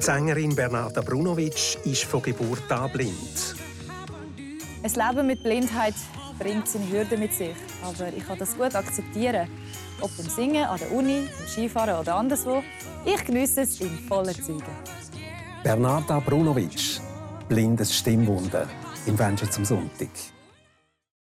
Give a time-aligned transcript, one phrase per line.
[0.00, 3.54] Die Sängerin Bernarda Brunovic ist von Geburt an blind.
[4.82, 5.94] Ein Leben mit Blindheit
[6.38, 7.54] bringt seine Hürden mit sich.
[7.82, 9.46] Aber ich kann das gut akzeptieren.
[10.00, 12.62] Ob beim Singen, an der Uni, beim Skifahren oder anderswo.
[13.04, 14.62] Ich genieße es in vollen Zügen.
[15.62, 16.98] Bernarda Brunovic,
[17.50, 18.68] blindes Stimmwunder
[19.04, 20.08] im Wünschen zum Sonntag.